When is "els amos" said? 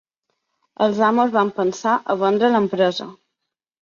0.85-1.35